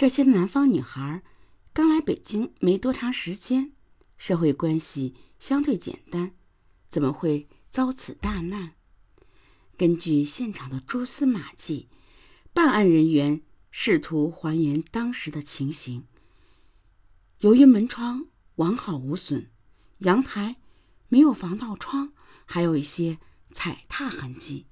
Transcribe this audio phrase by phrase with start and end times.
[0.00, 1.22] 这些南方女孩
[1.74, 3.72] 刚来北京没多长时间，
[4.16, 6.32] 社会关系相对简单，
[6.88, 8.72] 怎么会遭此大难？
[9.76, 11.90] 根据现场的蛛丝马迹，
[12.54, 16.06] 办案人员试图还原当时的情形。
[17.40, 18.24] 由于门窗
[18.54, 19.50] 完好无损，
[19.98, 20.56] 阳台
[21.08, 22.14] 没有防盗窗，
[22.46, 23.18] 还有一些
[23.52, 24.64] 踩踏痕迹，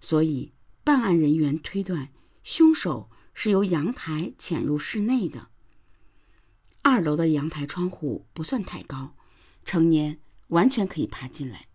[0.00, 2.12] 所以办案人员推断
[2.42, 3.08] 凶手
[3.38, 5.48] 是由阳台潜入室内的。
[6.80, 9.14] 二楼的阳台窗户不算太高，
[9.62, 11.68] 成年完全可以爬进来。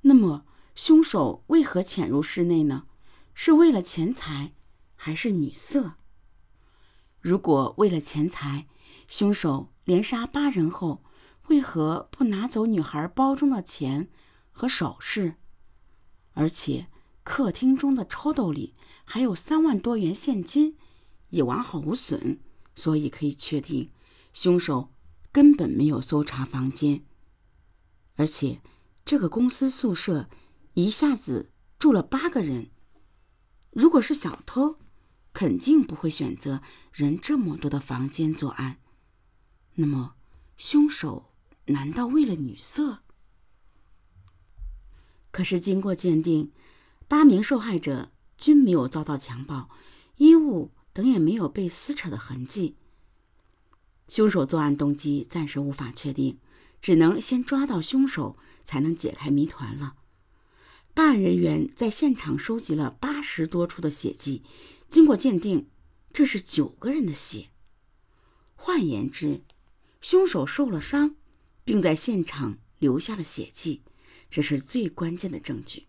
[0.00, 2.86] 那么，凶手为何潜入室内呢？
[3.34, 4.54] 是为了钱财，
[4.96, 5.96] 还是女色？
[7.20, 8.66] 如果为了钱财，
[9.06, 11.04] 凶手连杀八人后，
[11.48, 14.08] 为何不拿走女孩包中的钱
[14.50, 15.34] 和首饰？
[16.32, 16.86] 而且
[17.22, 20.78] 客厅中的抽屉里还有三万多元现金，
[21.34, 22.38] 也完好无损，
[22.76, 23.90] 所以可以确定，
[24.32, 24.92] 凶手
[25.32, 27.04] 根本没有搜查房间。
[28.14, 28.60] 而且，
[29.04, 30.28] 这个公司宿舍
[30.74, 32.70] 一下子住了八个人，
[33.70, 34.78] 如果是小偷，
[35.32, 38.78] 肯定不会选择人这么多的房间作案。
[39.74, 40.14] 那么，
[40.56, 41.32] 凶手
[41.66, 43.00] 难道为了女色？
[45.32, 46.52] 可是经过鉴定，
[47.08, 49.68] 八名受害者均没有遭到强暴，
[50.18, 52.76] 衣物等也没有被撕扯的痕迹。
[54.08, 56.38] 凶手作案动机暂时无法确定，
[56.80, 59.96] 只能先抓到凶手，才能解开谜团了。
[60.94, 64.42] 办案人员在现场收集了八十多处的血迹，
[64.88, 65.68] 经过鉴定，
[66.12, 67.48] 这是九个人的血。
[68.54, 69.42] 换言之，
[70.00, 71.16] 凶手受了伤，
[71.64, 73.82] 并在现场留下了血迹，
[74.30, 75.86] 这是最关键的证据。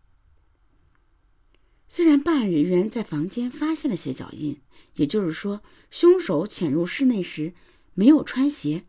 [1.96, 4.60] 虽然办案人员在房间发现了鞋脚印，
[4.96, 7.54] 也就是说，凶手潜入室内时
[7.94, 8.84] 没有穿鞋，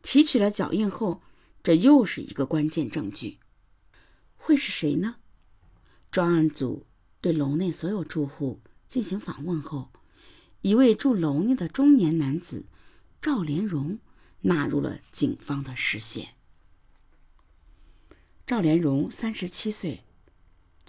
[0.00, 1.22] 提取了脚印后，
[1.64, 3.40] 这又是一个关键证据。
[4.36, 5.16] 会是谁呢？
[6.12, 6.86] 专案组
[7.20, 9.90] 对楼内所有住户进行访问后，
[10.60, 12.66] 一位住楼内的中年男子
[13.20, 13.98] 赵连荣。
[14.42, 16.30] 纳入了警方的视线。
[18.46, 20.04] 赵连荣三十七岁，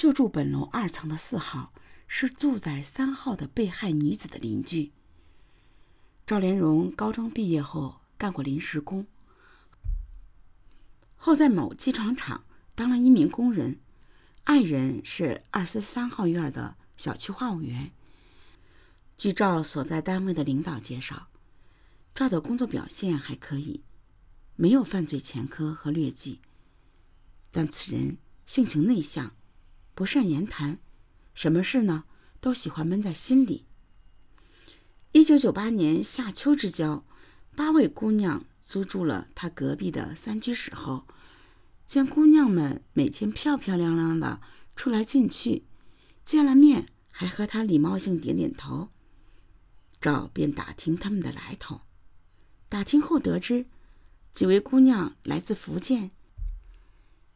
[0.04, 1.72] 就住本楼二层的四号，
[2.10, 4.92] 是住在三号的被害女子的邻居。
[6.28, 9.08] 赵连荣高中毕业后干过临时工，
[11.16, 12.44] 后在某机床厂
[12.76, 13.80] 当了一名工人，
[14.44, 17.94] 爱人是二四三号院的小区话务员。
[19.18, 21.30] 据赵所在单位的领导介绍。
[22.14, 23.82] 赵的工作表现还可以，
[24.58, 26.42] 没有犯罪前科和劣迹。
[27.52, 29.34] 但此人性情内向，
[29.96, 30.80] 不善言谈，
[31.34, 32.06] 什么事呢
[32.42, 33.66] 都喜欢闷在心里。
[35.12, 37.06] 一九九八年夏秋之交，
[37.56, 41.06] 八位姑娘租住了他隔壁的三居室后，
[41.86, 44.42] 见姑娘们每天漂漂亮亮的
[44.76, 45.66] 出来进去，
[46.26, 48.90] 见了面还和他礼貌性点点头，
[50.02, 51.82] 赵便打听他们的来头。
[52.68, 53.68] 打听后得知，
[54.32, 56.10] 几位姑娘来自福建，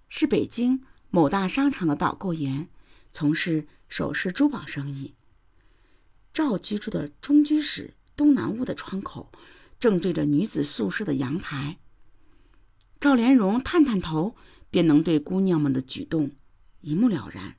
[0.09, 2.69] 是北京某大商场的导购员，
[3.11, 5.13] 从事首饰珠宝生意。
[6.33, 9.31] 赵居住的中居室东南屋的窗口，
[9.79, 11.77] 正对着女子宿舍的阳台。
[12.99, 14.35] 赵连荣探探头，
[14.69, 16.31] 便能对姑娘们的举动
[16.81, 17.55] 一目了然。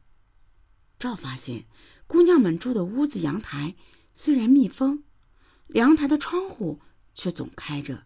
[0.98, 1.64] 赵发现，
[2.06, 3.74] 姑娘们住的屋子阳台
[4.14, 5.04] 虽然密封，
[5.68, 6.80] 阳台的窗户。
[7.20, 8.04] 却总开着，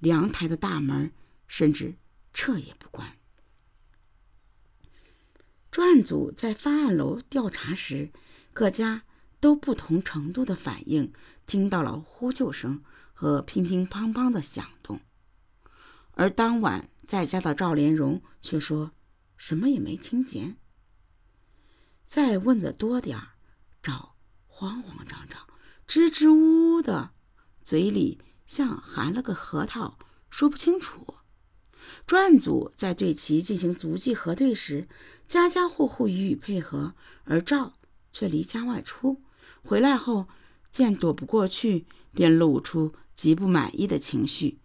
[0.00, 1.12] 阳台的大门
[1.48, 1.94] 甚至
[2.34, 3.16] 彻夜不关。
[5.74, 8.12] 专案组在发案楼调查时，
[8.52, 9.02] 各家
[9.40, 11.12] 都不同程度的反映
[11.48, 15.00] 听到了呼救声和乒乒乓乓的响动，
[16.12, 18.92] 而当晚在家的赵连荣却说
[19.36, 20.58] 什么也没听见。
[22.06, 23.30] 再问的多点儿，
[23.82, 24.14] 赵
[24.46, 25.40] 慌慌张张、
[25.88, 27.10] 支支吾吾的，
[27.64, 28.20] 嘴里。
[28.46, 29.98] 像含了个核桃，
[30.30, 31.16] 说不清楚。
[32.06, 34.88] 专案组在对其进行足迹核对时，
[35.26, 36.94] 家家户户予以配合，
[37.24, 37.74] 而赵
[38.12, 39.22] 却离家外出。
[39.62, 40.28] 回来后
[40.70, 44.58] 见躲不过去，便露出极不满意的情绪。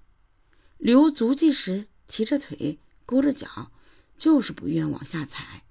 [0.77, 3.71] 留足迹时提着腿，勾着脚，
[4.18, 5.63] 就是不愿往下踩。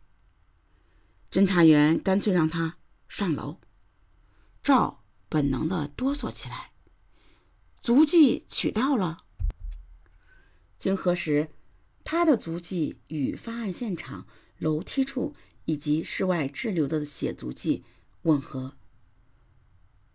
[1.30, 2.76] 侦查员干脆让他
[3.08, 3.58] 上楼，
[4.62, 6.72] 赵本能的哆嗦起来。
[7.80, 9.24] 足迹取到了。
[10.78, 11.48] 经核实，
[12.04, 14.26] 他的足迹与发案现场
[14.58, 15.34] 楼梯处
[15.64, 17.84] 以及室外滞留的血足迹
[18.22, 18.76] 吻合。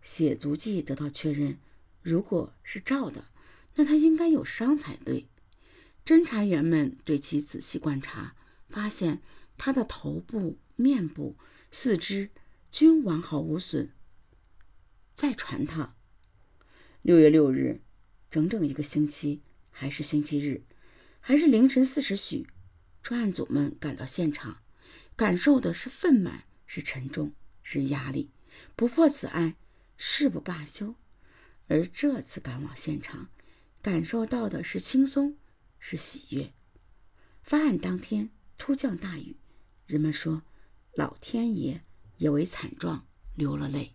[0.02, 1.58] 血足迹得到确认，
[2.02, 3.26] 如果是照的，
[3.76, 5.28] 那他应该有伤才对。
[6.04, 8.36] 侦查员们对其仔细观察，
[8.68, 9.22] 发现
[9.56, 11.36] 他的头部、面部、
[11.70, 12.30] 四肢
[12.70, 13.90] 均完好无损。
[15.14, 15.94] 再传他。
[17.00, 17.80] 六月六日，
[18.30, 19.42] 整整一个星期，
[19.76, 20.62] 还是星期日，
[21.20, 22.46] 还是凌晨四时许，
[23.02, 24.62] 专案组们赶到现场，
[25.16, 28.30] 感受的是愤懑，是沉重，是压力。
[28.76, 29.56] 不破此案，
[29.96, 30.94] 誓不罢休。
[31.66, 33.28] 而这次赶往现场，
[33.82, 35.36] 感受到的是轻松。
[35.86, 36.54] 是喜悦。
[37.42, 39.36] 发案当天突降大雨，
[39.86, 40.44] 人们说
[40.94, 41.82] 老天爷
[42.16, 43.93] 也为惨状流了泪。